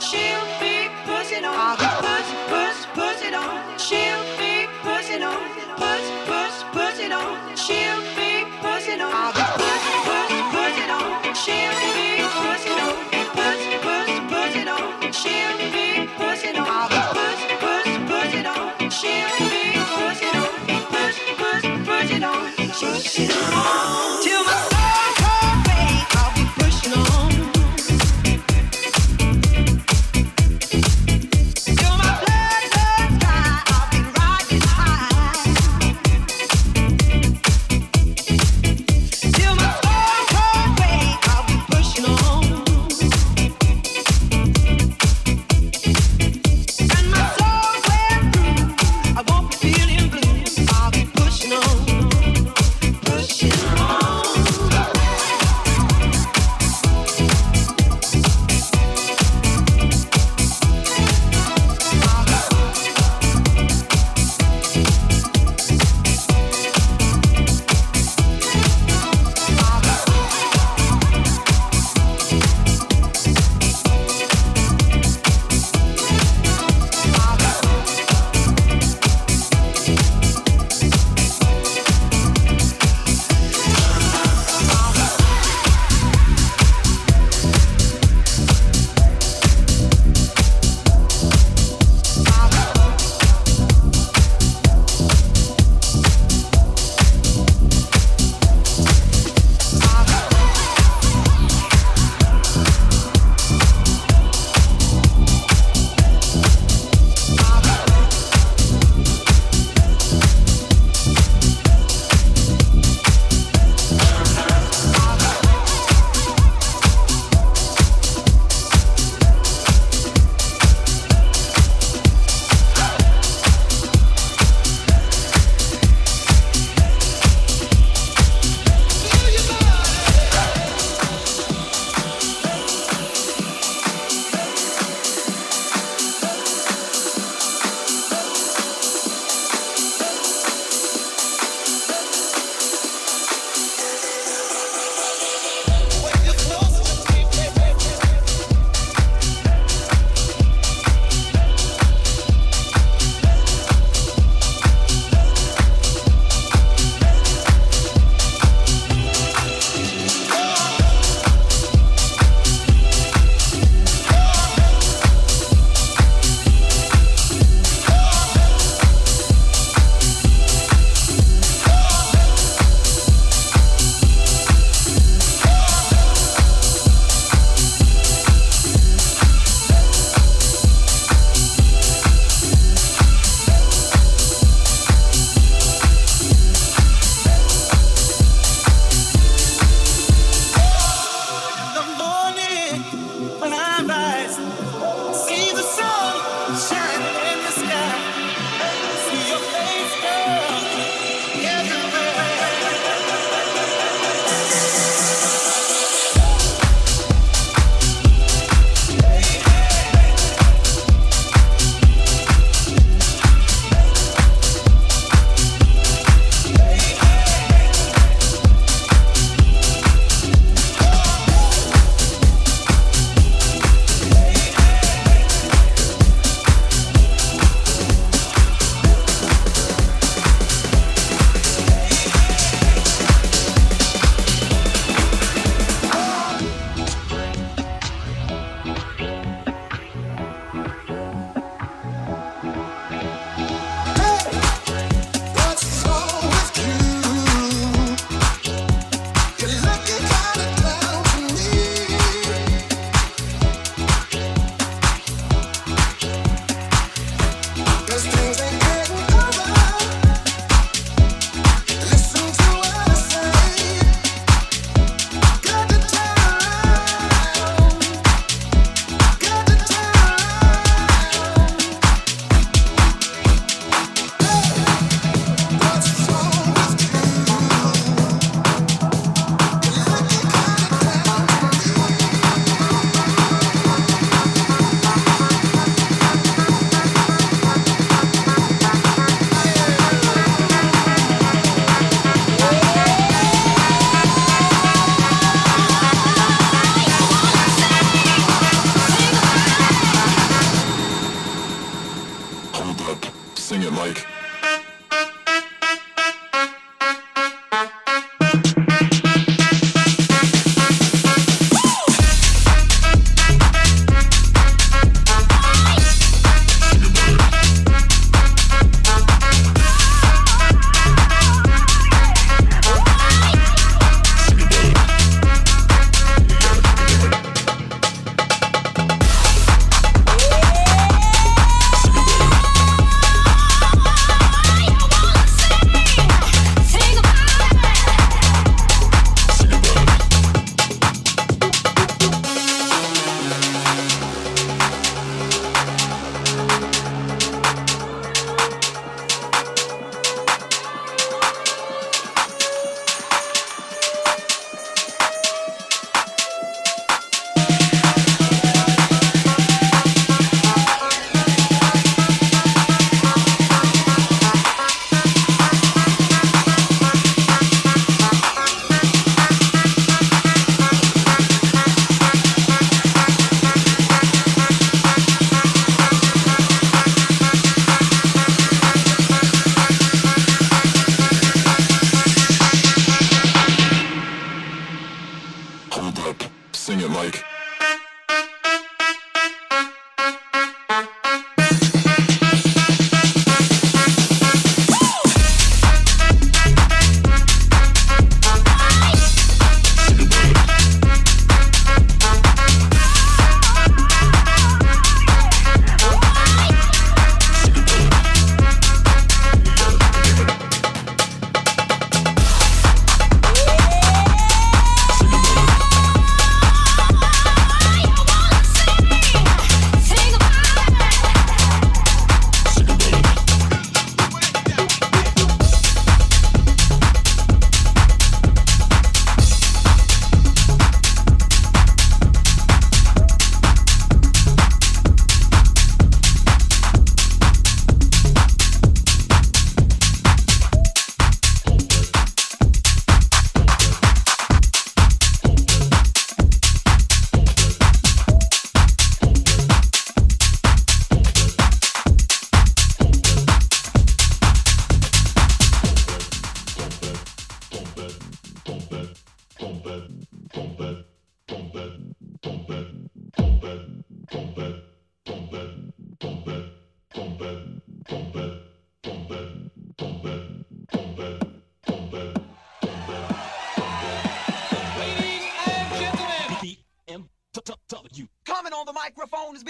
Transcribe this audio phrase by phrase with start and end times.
[0.00, 1.76] She'll be pussing on.
[1.76, 3.78] push, push, be puss, on.
[3.78, 5.40] She'll be pussing on.
[5.76, 7.56] push, push, pussing on.
[7.56, 9.32] She'll be pussing on.
[9.32, 11.34] push, push, be puss, on.
[11.34, 12.13] She'll be.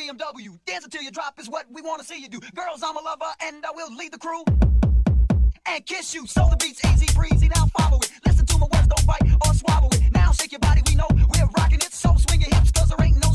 [0.05, 0.59] BMW.
[0.67, 2.39] Dance until you drop is what we want to see you do.
[2.55, 4.45] Girls, I'm a lover and I will lead the crew
[5.67, 6.27] and kiss you.
[6.27, 7.49] So the beat's easy breezy.
[7.49, 8.11] Now follow it.
[8.27, 10.03] Listen to my words, don't bite or swallow it.
[10.13, 11.93] Now shake your body, we know we're rocking it.
[11.93, 13.33] So swing your hips, cause there ain't no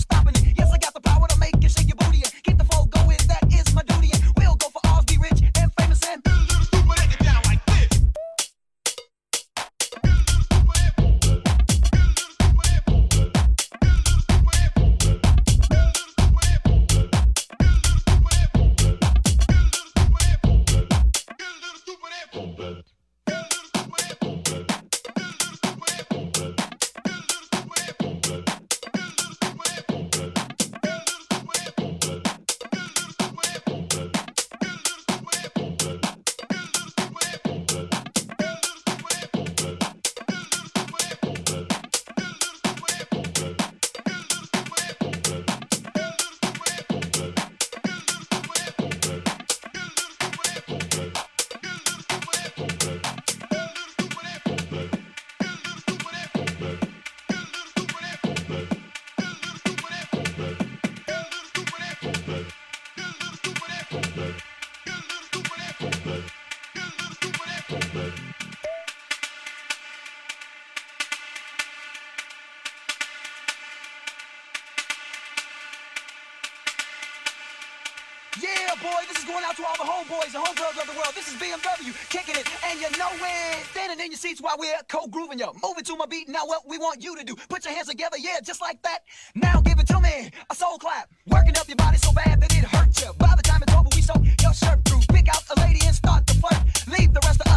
[84.20, 85.48] seats while we're co-grooving you.
[85.64, 87.36] Moving to my beat, now what we want you to do.
[87.48, 89.00] Put your hands together, yeah, just like that.
[89.34, 91.10] Now give it to me, a soul clap.
[91.28, 93.14] Working up your body so bad that it hurts you.
[93.18, 95.02] By the time it's over, we soak your shirt through.
[95.16, 96.62] Pick out a lady and start to flirt.
[96.88, 97.49] Leave the rest of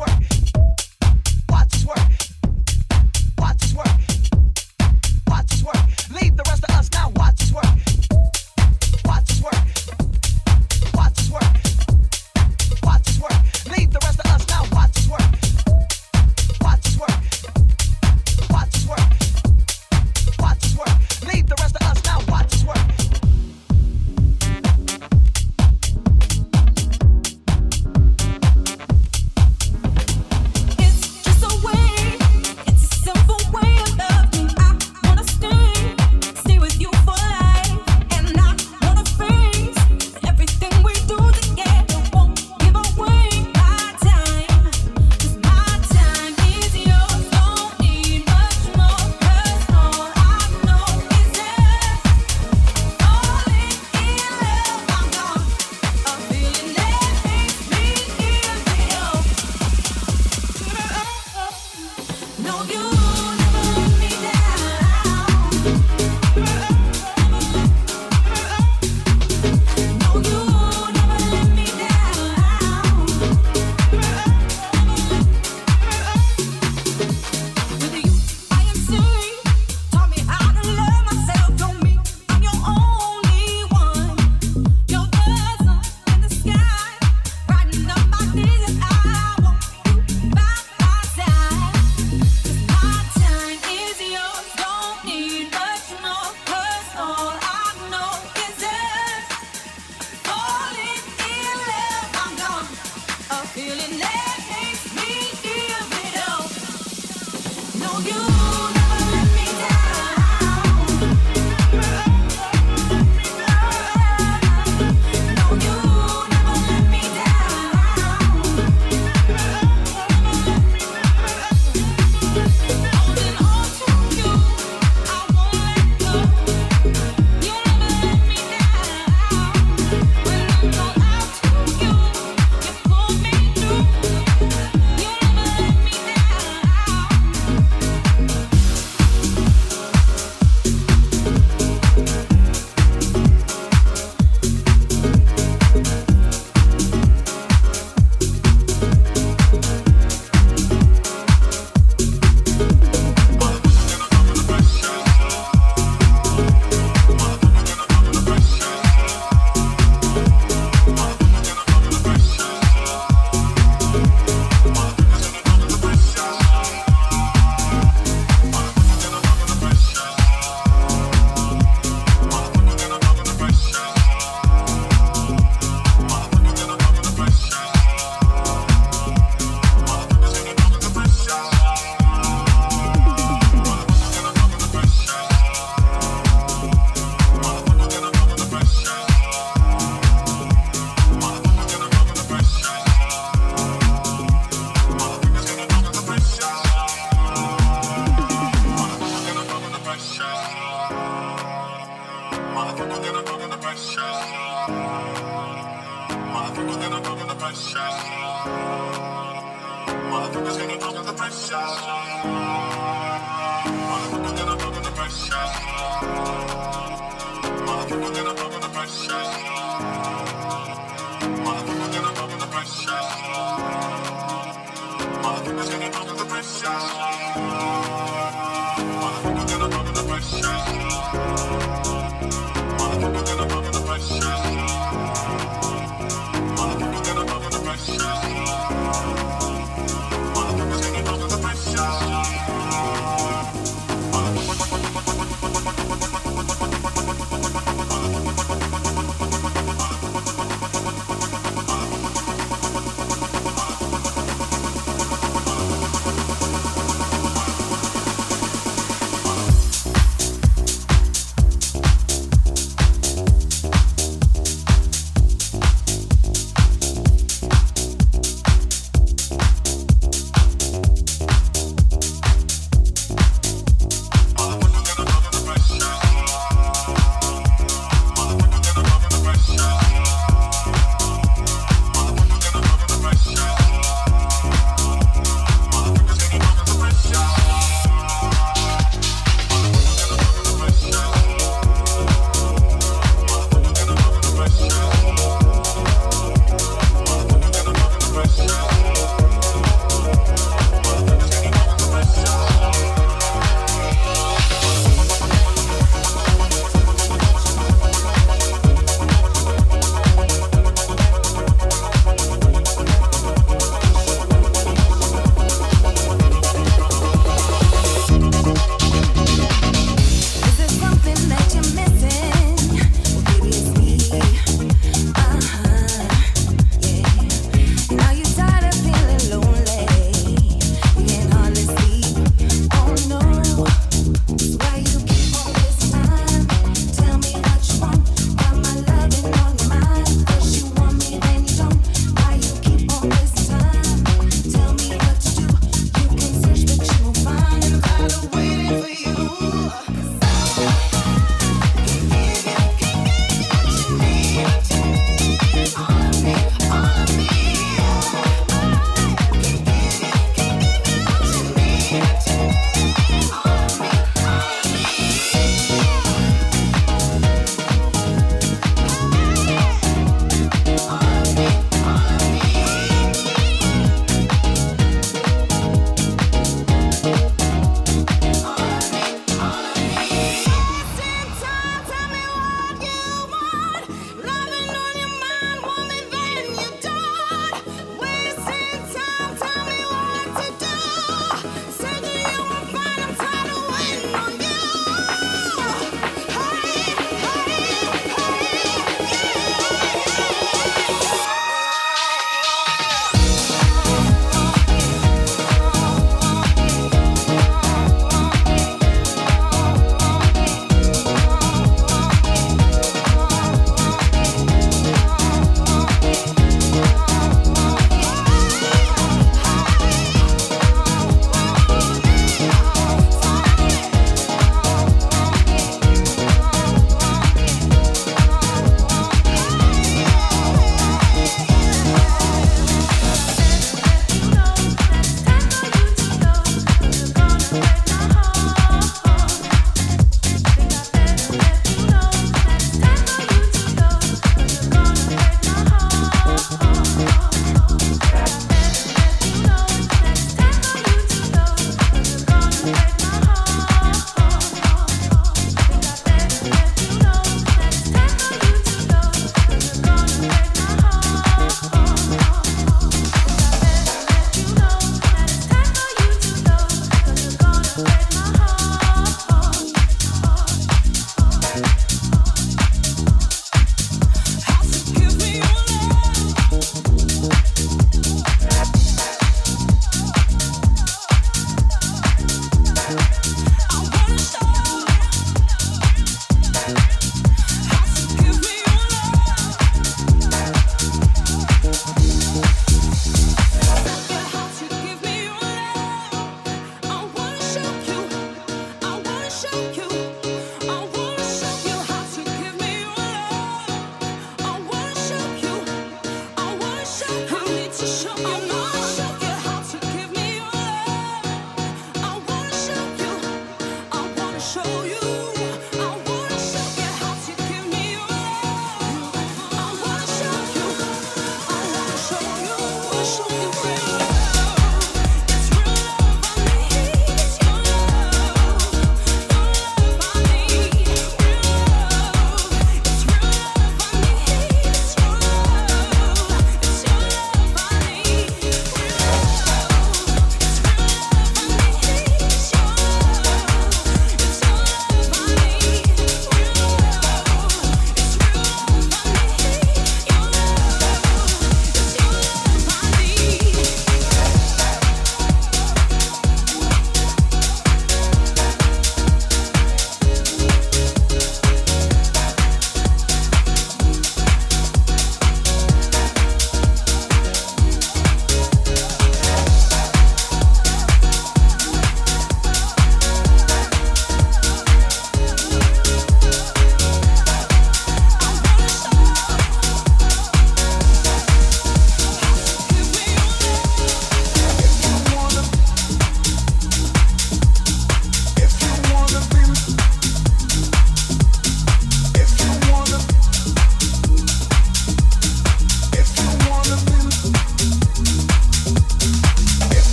[0.00, 0.45] us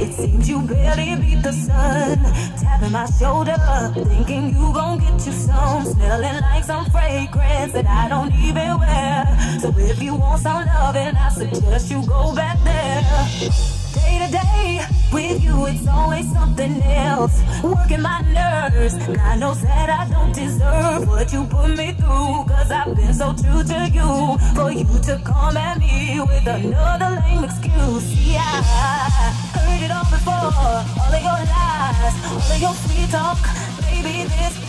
[0.00, 2.18] It seems you barely beat the sun.
[2.60, 3.56] Tapping my shoulder,
[3.94, 5.84] thinking you gon' get you some.
[5.84, 9.58] Smelling like some fragrance that I don't even wear.
[9.60, 13.77] So if you want some loving, I suggest you go back there.
[14.30, 17.40] Day with you, it's always something else.
[17.62, 18.94] Working my nerves.
[19.18, 22.44] I know that I don't deserve what you put me through.
[22.44, 24.38] Cause I've been so true to you.
[24.54, 28.06] For you to come at me with another lame excuse.
[28.26, 30.52] Yeah, I heard it all before.
[31.00, 33.38] All of your lies, all of your sweet talk.
[33.88, 34.68] Baby, this